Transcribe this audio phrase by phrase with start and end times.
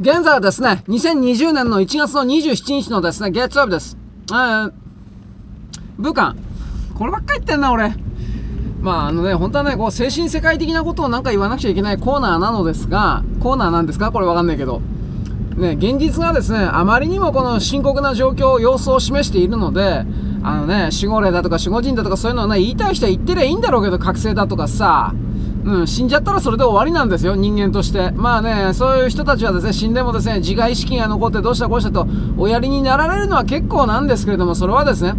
[0.00, 3.98] 現在はですね、2020年の1月の27日のですね、月曜日です。
[4.30, 4.72] えー、
[5.98, 6.36] 武漢。
[6.94, 7.92] こればっかり言ってんな、俺。
[8.80, 14.12] まあ、あのね、本当はね、こう、精神世界的なことをなんか言わなくちゃいけないコーナーなのですが、コーナーなんですか？
[14.12, 14.80] これわかんないけど。
[15.56, 20.04] ね、現実がですね、あまりにもこの深刻な状況、様子を示しているので、
[20.44, 25.12] あのね、守護霊だとか守護人だとかそういうのはね、言いたい人は言ってりゃいいんだろうけど、覚醒だとかさ、
[25.68, 28.10] うん、死んじゃったらそれで終わりなんですよ、人間として。
[28.12, 35.12] まあね、そういう人たちはですね、死んでもですね、自我意識が残ってどうしたこうしたと、おやりになられるのは結構なんですけれども、それはですね、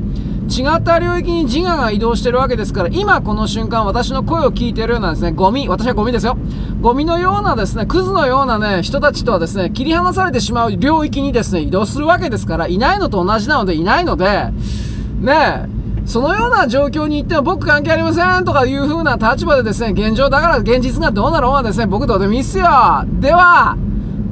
[0.50, 6.36] 違った領域に自我が移動してるわけですから、今この瞬間私の声を聞いてるようなですね、ゴミ、私はゴミですよ。
[6.82, 14.48] ゴミのようなですね、クズのようなね、人たちとはですね、切り離されてしまう領域にですね、移動するわけですから、いないのと同じなのでいないので、
[15.22, 15.79] ねえ、
[16.10, 22.66] そのような状況に行っても僕関係ありませんとかいう風な立場でですね、現状だから現実がどうなろうがですね、僕どうでもいいっすよ。
[23.20, 23.78] では、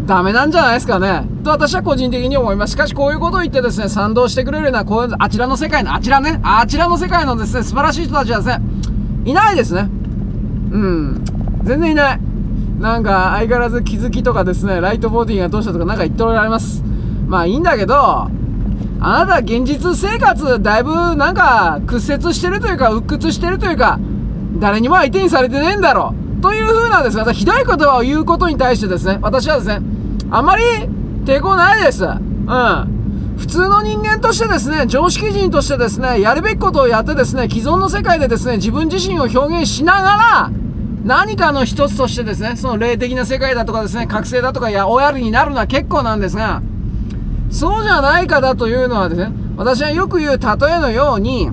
[0.07, 1.27] ダメなんじゃないですかね。
[1.43, 2.71] と私は個人的に思います。
[2.71, 8.59] しかしこういうことを言ってですね、賛同してくれるような、こういう、あちらの世界の、あちらね、あちらの世界のですね、素晴らしい人たちはですね、
[9.25, 9.87] いないですね。
[10.71, 11.23] うん。
[11.61, 12.19] 全然いない。
[12.79, 16.83] なんか、相変わらず気づきとかですね、ライトボディがどうしたとかなんか言っておられます。
[17.27, 18.31] まあいいんだけど、
[18.99, 23.99] あなた現実生活だいぶなんか屈折してるというか、鬱屈してるというか、
[24.59, 26.13] 誰にも相手にされてねえんだろ。
[26.41, 29.81] という風なですね、ひどい言葉を言うことに対してですね、私はですね、
[30.31, 30.63] あまり
[31.25, 32.03] 抵抗ないです。
[32.03, 32.97] うん。
[33.37, 40.51] 普通の人間としてですね、常識人としてですね、やるべきことをやってですね、既存の世界でですね、自分自身を表現しながら、
[41.03, 46.61] 何かの一つとしてですね、その霊的な世界だとかですね、覚醒だとかやおやりになるのは結構なんですが、
[47.49, 51.49] そうじゃないかだというのはですね、私はよく言う例えのように、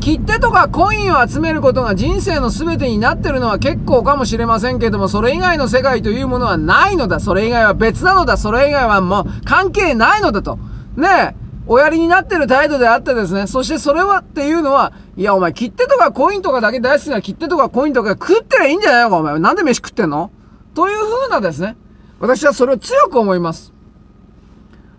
[0.00, 7.20] 切手とかコインを集めることが人生の全てになってるのは結構かもしれませんけども、それ以外の世界というものはないのだ。
[7.20, 8.36] それ以外は別なのだ。
[8.36, 10.58] それ以外はもう関係ないのだと。
[10.96, 11.34] ねえ、
[11.68, 19.38] おやりになってる態度であってですね、そしてそれはっていうのは、いやお前切手とかコインとかだけ大好きな切手とかコインとか食ってりゃいいんじゃないのかお前。
[19.38, 20.32] なんで飯食ってんの？
[20.74, 21.76] という風なですね、
[22.18, 23.71] 私はそれを強く思います。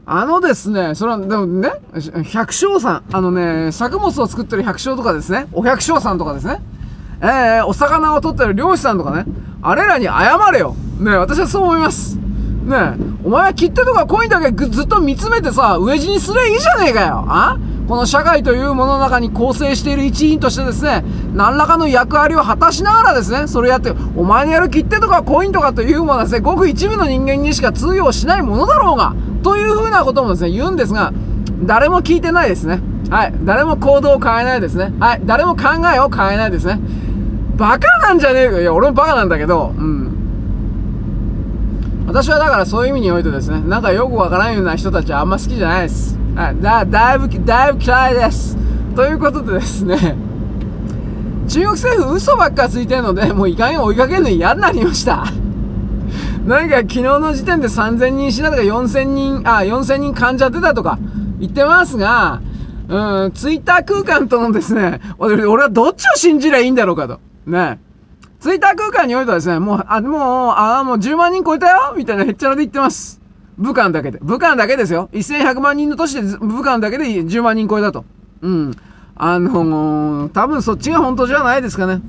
[0.06, 1.72] あのですね、それは、でもね、
[2.34, 6.59] 百姓さん、あのね、作物を作ってる百姓とかですね、お百姓さんとかですね、
[7.22, 9.25] えー、お魚を取ってる漁師さんとかね、
[9.62, 10.75] あれらに謝れよ。
[11.00, 12.18] ね私はそう思います。
[12.18, 12.22] ね
[13.24, 17.24] お前は切手とかコインだけずっと見つめてさ、飢え死にすりゃいいじゃねえかよ。
[17.28, 17.58] あ？
[17.88, 21.03] この社会というものの中に構成している一員としてですね、
[21.34, 29.13] 何らかの役割を果たしながらですね、それやって、お前のやる切手とかコインとかというものはですね、ごく一部の人間にしか通用しないものだろうが、
[29.44, 31.14] というふうなこともですね、言うんですが、
[31.64, 32.81] 誰も聞いてないですね。
[33.09, 33.34] はい。
[33.44, 34.94] 誰も行動を変えないですね。
[35.00, 35.22] はい。
[35.26, 36.80] 誰も考えを変えないですね。
[37.58, 38.59] バカなんじゃねえか。
[38.59, 40.09] いや、俺もバカなんだけど、うん。
[42.08, 46.18] 私はだからそういう意味においてですね、なんかよくわからんような人たちはあんま好きじゃないです。
[46.36, 46.62] はい。
[46.62, 48.58] だ、だいぶ、だいぶ嫌いです。
[48.96, 50.16] ということでですね、
[51.48, 55.25] 中国政府嘘ばっかついてるので、もういかんよ追いかけるの嫌になりました。
[56.46, 61.00] なんか昨日の時点で3000人死んだとか4000人、あ、4000人患者出たとか
[61.40, 62.42] 言ってますが、
[62.90, 67.22] うん、ツイッター空間とのですね、俺はどっちを信じりゃいいんだろうかと。
[67.46, 67.80] ね。
[68.42, 73.22] ツイッター空間においてはですね、もう、あ、もう、あ、もう10万人超えたよみたいなへっちゃらで言ってます。
[73.58, 74.20] 武漢だけで。
[74.22, 75.10] 武漢だけですよ。
[75.14, 78.04] 1100万人の都市で武漢だけで10万人超えたと。
[78.42, 78.75] うん。
[79.16, 82.02] あのー、多分そっちが本当じゃないですかね。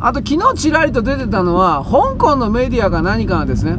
[0.00, 3.78] あと昨日ちらりと出てたのは、香港のメディアか何かがですね、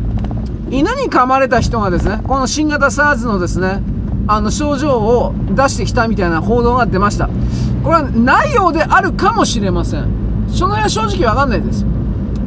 [0.69, 3.81] 犬に噛まれた人がですね、この新型 SARS のですね、
[4.27, 7.27] あの症状を出してきたみたいな報道が出ました。
[7.83, 10.45] これは内容であるかもしれません。
[10.49, 11.85] その辺は正直わかんないです。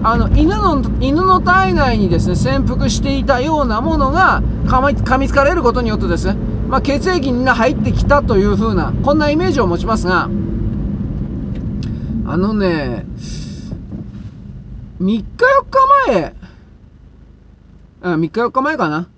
[0.05, 6.37] あの、犬の、犬の体内にですね、潜伏していたようなものが噛み噛みつかれることによってですね、
[6.69, 10.29] まあ、血液が入ってきたという風な、こんなイメージを持ちますが、
[12.27, 13.07] あのね、
[15.03, 15.25] 3日4
[15.69, 16.35] 日前、
[18.03, 19.09] うん、3日4日前かな。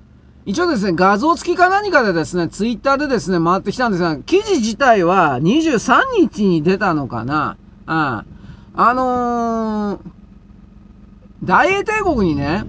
[0.46, 7.56] 一応ですね、画像付きか何かでですね、ツイッターでですね、回ってきたんですが、記事自体は23日に出たのかな。
[7.86, 8.26] うん。
[8.76, 10.00] あのー、
[11.44, 12.64] 大英帝国にね、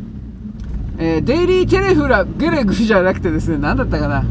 [0.97, 4.23] えー、デイリーテレフラ、ゲレグじゃなくてですね、何だったかな。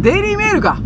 [0.00, 0.78] デイリーメールか。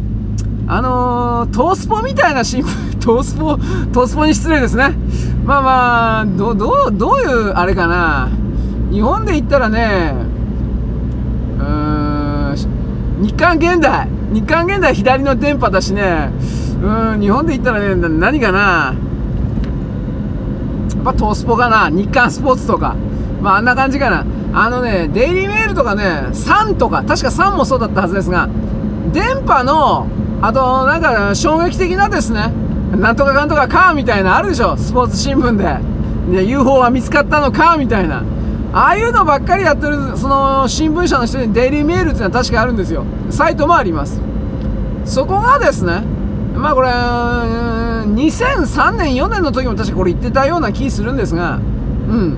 [0.66, 3.56] あのー、トースポみたいな新聞、トースポ、
[3.92, 4.94] トースポに失礼ですね。
[5.48, 8.28] まあまあ、ど、どう、どういう、あれかな。
[8.92, 10.12] 日本で言ったらね、
[11.58, 14.08] うーん、日韓現代。
[14.30, 16.28] 日韓現代左の電波だしね、
[16.82, 18.94] うん、日本で言ったらね、何かな。
[20.94, 21.88] やっぱトースポかな。
[21.88, 22.94] 日韓スポーツとか。
[23.40, 24.26] まああんな感じかな。
[24.52, 28.50] あのね、デイリーメーールとかね、3とか、確か3もそうだったはずですが、
[29.14, 30.08] 電波の、
[30.42, 32.52] あと、なんか、衝撃的なですね、
[32.96, 35.78] なんとかかんとかかみたいなあるでしょ、スポーツ新聞で。
[36.34, 38.22] で、UFO は見つかったのかみたいな。
[38.72, 43.04] ああいうのばっかりやってる、その、新聞社の人にデイリーメールっていうのは確かあるんですよ。
[43.30, 44.20] サイトもあります。
[45.04, 46.02] そこがですね、
[46.54, 52.36] まあこれ、2003年、4年の時も確かこれ言ってたような気するんですが、うん。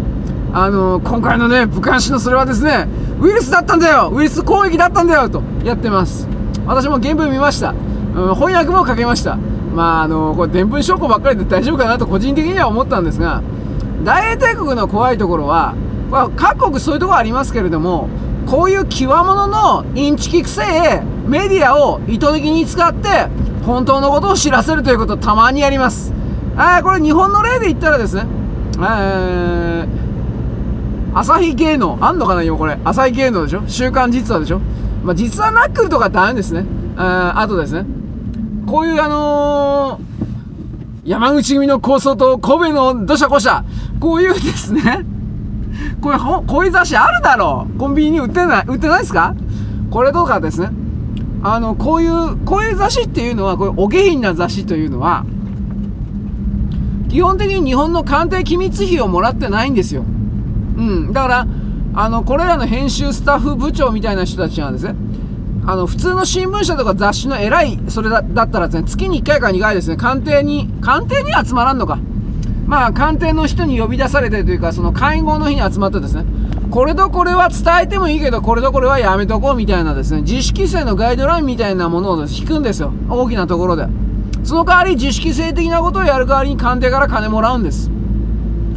[0.53, 2.89] あの今回のね、武漢市のそれはですね、
[3.21, 6.27] ウイルスだったんだよウイルス攻撃だったんだよとやってます。
[6.67, 7.71] 私も原文見ました。
[7.71, 9.39] うん、翻訳もかけました。
[9.75, 13.43] まあ、あの、これ、伝聞証拠ばっかりで大丈夫かなと個人的には思ったんですが、
[14.05, 15.75] 大英帝国の怖いところは、
[16.11, 18.09] まあ、各国そういうところありますけれども、
[18.47, 23.29] こういう極物のインチキくせえメディアを意図的に使って、
[23.65, 26.13] 本当のことを知らせるということをたまにやります。
[26.57, 28.25] あこれ日本の例で言ったらですね、
[28.77, 29.87] えー、
[31.15, 32.77] 朝日芸能、あんのかな今これ。
[32.83, 33.63] 朝日芸能でしょ？
[33.69, 34.61] 週刊実話でしょ？
[35.05, 36.65] まあ、実話ナックルとかダメですね。
[36.97, 37.87] ああとですね。
[38.71, 43.65] こういうあのー、山口組の構想と神戸の土砂こしゃ、
[43.99, 45.05] こういうですね、
[46.01, 49.35] こういう、こういう雑誌あるだろうコンビニに売ってない、売ってないですか？
[49.91, 50.71] これとかですね。
[51.43, 55.25] あの、こういう、こういう雑誌っていうのは、こういうお下品な雑誌というのは、
[57.09, 60.05] 基本的に日本の鑑定機密費をもらってないんですよ。
[60.77, 61.13] うん。
[61.13, 61.47] だから、
[61.95, 64.95] あの、これらの編集スタッフ部長みたいな人たちはですね、
[65.71, 71.97] あの、普通の新聞社とか雑誌の偉い、それだったらですね、月に1回か2回ですね、官邸に、官邸に集まらんのか。
[72.67, 76.25] まあ、官邸の人に呼び出されてというか、その会合の日に集まってですね、
[76.73, 82.93] これとこれは伝えてもいいけど、これとこれはやめとこうみたいなですね、自主規制のガイドラインみたいなものを引くんですよ。
[83.09, 83.87] 大きなところで。
[84.43, 87.89] その代わり自主規制的なことをやる代わりに官邸から金もらうんです。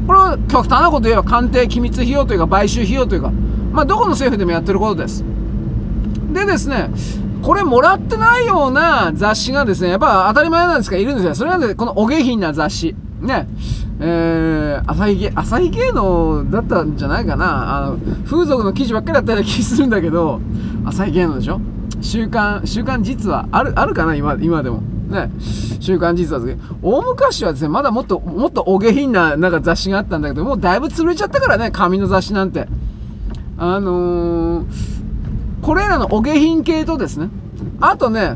[0.05, 3.31] これは極端なこと言えば官邸機密費用というか買収費用というか、
[3.71, 5.25] まあ、どこの政府でもやってることです。
[6.33, 6.89] でですね、
[7.41, 11.35] これもらってないような雑誌がですね、やっぱ当たり前なんですがいるんですよ。
[11.35, 12.95] それなんで、このお下品な雑誌。
[13.21, 13.47] ね。
[13.99, 17.77] えー、朝日芸、朝日芸能だったんじゃないかな。
[17.77, 20.41] あの、風俗の記事ばっかりだったような気するんだけど、
[20.85, 21.61] 朝日芸能でしょ？
[22.01, 24.15] 週刊、週刊実はある、あるかな？
[24.15, 24.81] 今、今でも。
[25.09, 25.29] ね、
[25.79, 32.67] 週刊実話ですけど、大昔はですね、まだもっと、もっとお下品ななんか雑誌があったんだけど、もうだいぶ潰れちゃったからね、紙の雑誌なんて。
[33.55, 34.65] あのー、
[35.63, 37.29] これらのお下品系とですね、
[37.79, 38.35] あとね、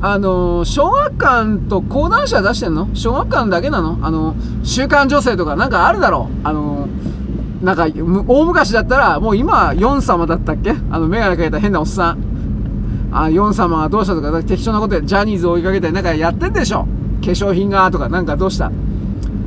[0.00, 2.88] あのー、小学館と講談社出してんの？
[2.94, 3.98] 小学館だけなの？
[4.02, 6.46] あのー、週刊女性とかなんかあるだろう？
[6.46, 10.70] あのー、なんか、大昔だったら、もう今、ヨン様だったっけ？
[10.70, 13.10] あの、メガネかけた変なおっさん。
[13.12, 16.86] あ、ヨン様がどうしたとか、適当なことでジャニーズを追いかけてなんかやってんでしょ？
[17.20, 18.70] 化粧品がとか、なんかどうした？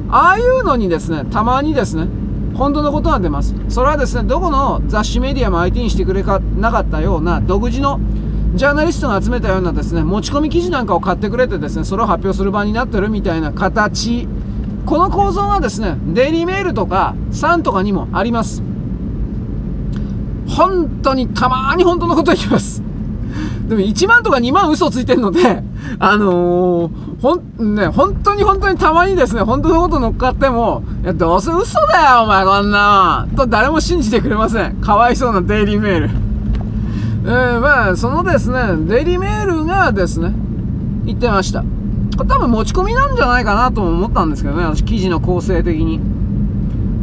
[0.10, 2.08] ああいうのにですね、たまにですね、
[2.55, 3.55] 本当のことが出ます。
[3.69, 8.00] それはですね、どこの雑誌メディアも相手にしてくれなかったような独自の
[8.55, 14.27] ジャーナリストが集めたようなですね、持ち込み記事なんかを買ってくれてですね、それを発表する場になってるみたいな形。
[14.85, 18.61] この構造がですね、デイリーメールとかサンとかにもあります。
[20.47, 22.83] 本当にたまに本当のこと言います。
[23.67, 25.63] でも1万とか2万嘘ついてるので、
[26.00, 34.75] あのー、ほん、ね、本当に本当にたまにですね、本当のこと乗っかっても、いや、どうせ嘘だよ、お前こんなと誰も信じてくれません。
[34.81, 36.10] かわいそうなデイリーメール。
[37.25, 40.34] えー、まあ、そのですね、デイリーメールがですね、
[41.05, 41.62] 言ってました。
[42.17, 46.00] これ多分持ち込みなんじゃないかなとも思ったんですけどね、私記事の構成的に。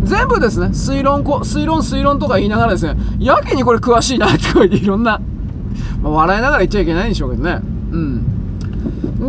[0.05, 5.21] 全部ですね、推論、推論、推論とか言いながらですね、やけにこれ詳しいなってこうっていろんな
[6.03, 7.61] まあ、笑いながら言っちゃいけないんでしょうけどね。
[7.93, 8.27] うん。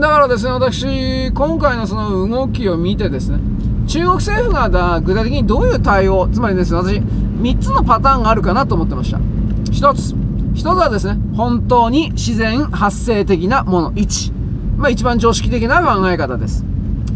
[0.01, 3.38] だからですね、私、今回のその動きを見てですね、
[3.86, 9.20] 中国政府が具体的にどういう対応、つまりですね、私、3つのパターンがあるかなと思ってました。
[9.20, 10.15] 1つ。
[10.55, 13.91] 1つはですね、本当に自然発生的なもの。
[13.93, 14.34] 1。
[14.77, 16.65] まあ一番常識的な考え方です。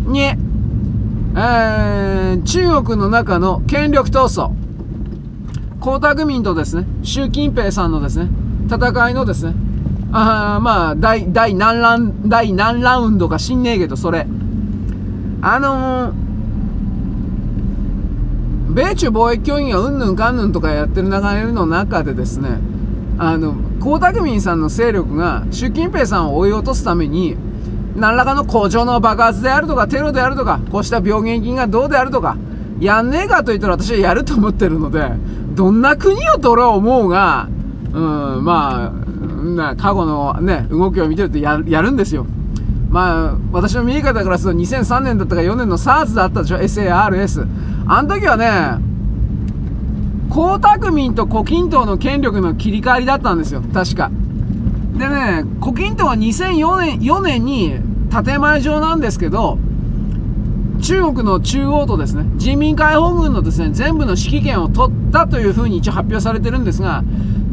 [0.05, 0.37] 2。
[1.37, 4.51] えー、中国の中の権力闘争。
[5.81, 8.29] 江沢民とですね、習近平さんのですね、
[8.69, 9.55] 戦いのですね、
[10.11, 14.27] ああまあ、第、第何ラウン、第何ラウンドか知んねえけど、それ。
[15.41, 16.13] あのー、
[18.73, 22.59] 米中貿易協議がうんぬんかんぬんとかやってる流れの中でですね、
[23.17, 27.37] あの、江沢民さんの勢力が習近平さんを追い落とすために、
[27.95, 32.37] 何らかの工場の爆発であるとか、テロであるとか、こうした病原菌がどうであるとか、
[32.79, 35.11] やんねえかと言ったら私はやると思ってるので、
[35.53, 37.47] どんな国をと俺は思うが、
[37.93, 38.91] うん、まあ、
[39.45, 42.25] な過去のね、動きを見てるとやるんですよ。
[42.89, 47.45] まあ、私の見え方からすると2003年だったか4年の SARS だったでしょ ?SARS。
[47.87, 48.79] あの時はね、
[50.29, 54.11] 江沢民と胡錦涛の権力の切り替わりだったんですよ、確か。
[54.97, 57.75] でね、胡錦涛は2004年 ,4 年に
[58.09, 59.57] 建前上なんですけど、
[60.81, 67.03] 中国の中央とですね、人民解放軍のですね、全部の指揮権を取ったというふうに一応発表されてるんですが、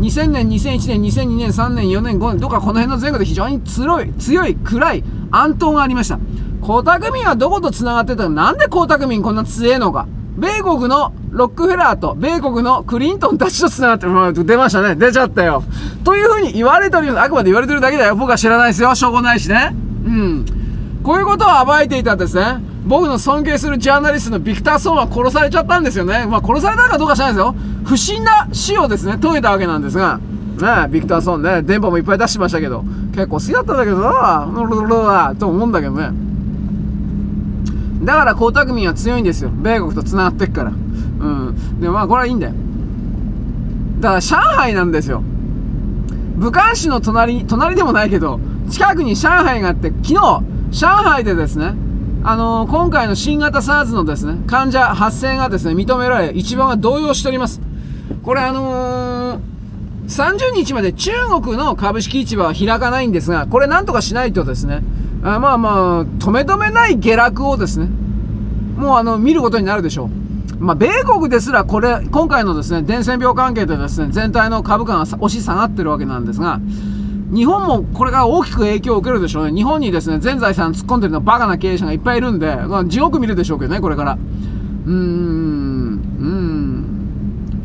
[0.03, 6.19] 2000年、2001年、2002年、3年、4年、5年、どっかこの辺の前後で非常に強い、強い、暗い暗闘がありました。
[6.63, 10.09] 江沢民はどこと繋がってたか、なんで江沢民こんな強えのか。
[10.37, 14.45] 米国のロックフェラーと、米国のクリントンたちと繋がって。
[14.45, 14.97] 出ましたね。
[14.97, 15.63] 出ちゃったよ。
[16.05, 18.17] というふうに言われてるあくまで言われてるだけだよ。
[18.17, 18.95] 僕は知らないですよ。
[18.95, 19.75] 証拠ないしね。
[20.05, 20.47] うん。
[21.05, 22.61] こういうことを暴いていたんですね。
[22.85, 26.27] 僕の尊敬するジャーナリストのビクター・ソンは殺されちゃったんですよね。
[26.27, 27.55] まあ殺されたかどうか知らないですよ。
[27.85, 36.11] 不審な死をですね、遂げたわけなんですが、ねビクター・ソンね、電波もいっぱい出してましたけど、結構好きだったんだけどな、と思うんだけどね。
[38.05, 39.51] だから江沢民は強いんですよ。
[39.51, 40.71] 米国と繋がってっから。
[40.71, 41.81] うん。
[41.81, 42.55] で、まあこれはいいんだよ。
[44.01, 45.23] だから上海なんですよ。
[46.37, 51.75] 武漢市の隣、隣でもないけど、近くに上海があって、昨日、上海でですね、
[52.25, 57.61] あのー、今回の新型 SARS のですね、患者発生がですね、認められ、一番は動揺しております。
[58.23, 59.41] これあのー、
[60.07, 61.11] 30日まで中
[61.43, 64.83] 国の株式市場は開かないんですが、これなんとかしないとですね、
[65.23, 67.89] あまあまあ、止め止めない下落をですね、
[68.77, 70.63] もうあの、見ることになるでしょう。
[70.63, 76.61] まあ、米国ですらこれ、今回のですね、伝染病関係でですね、全体の株価が押し下がってるわけなんですが、
[77.33, 79.55] 日本もこれから大きく影響を受けるでしょうね。
[79.55, 84.19] 日本にですね、全財産突っ込んでるのバカな経営者がいっぱいいるんで、まあ、地獄見るでしょうけどね、これから。
[84.87, 85.52] うーん。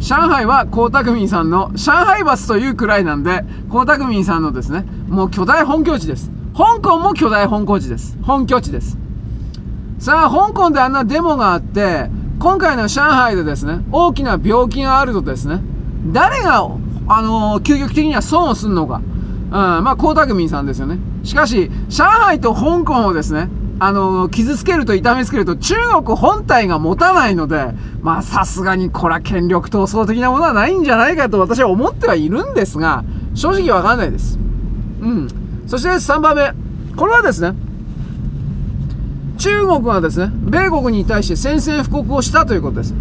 [0.08, 6.32] 上海は江沢民さんの、上海バスというくらいなんで、江沢民さんのですね、もう巨大本拠地です。
[6.56, 8.18] 香港も巨大本拠地です。
[8.22, 8.98] 本拠地です。
[10.00, 12.10] さあ、香港であんなデモがあって、
[12.40, 15.60] 今回の上海でですね、大きな病気があるとですね、
[16.14, 16.70] 誰が、
[17.10, 19.02] あのー、究極的には損をするのか。
[19.48, 21.00] うん、まあ、江沢民さんですよね。
[21.24, 33.04] しかし、上海と香港をですね、あの、傷つけると痛めつけると中国本体が持たないので、まあ、さすがにこれは権力闘争的なものはないんじゃないかと私は思ってはいるんですが、
[33.36, 34.40] 正直わかんないです。
[35.02, 35.28] うん。
[35.68, 36.54] そして3番目。
[36.96, 37.54] これはですね、
[39.38, 42.96] 中国がですね、米国に対して宣戦布告をしたということです。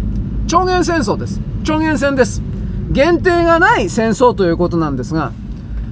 [0.47, 1.41] 超限戦争です。
[1.63, 2.43] 超限戦です。
[2.91, 5.31] 限定がない戦争ということなんですが、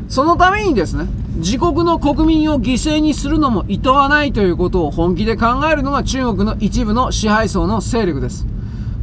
[0.08, 8.48] そのためにですね、自国の国民を犠牲にするのも厭わないということを本気で考えるのが中国の一部の支配層の勢力です。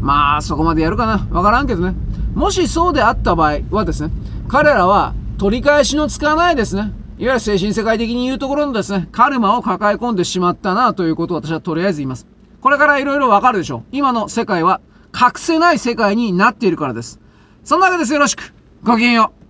[0.00, 1.94] まあ、そこまでやるかなわからんけどね。
[2.34, 4.10] もしそうであった場合はですね、
[4.48, 6.92] 彼らは取り返しのつかないですね。
[7.18, 12.26] いわゆる精神世界的に言うところのですね、カルマを抱え込んでしまったなということを私はとりあえず言います。
[12.62, 13.82] これから色々わかるでしょう。
[13.92, 14.80] 今の世界は
[15.14, 17.20] 隠せない世界になっているからです。
[17.62, 18.12] そんなわけです。
[18.14, 18.54] よろしく。
[18.82, 19.41] ごきげんよう。